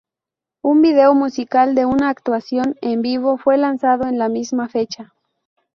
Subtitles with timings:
[0.63, 5.13] Un vídeo musical de una actuación en vivo fue lanzado en la misma fecha.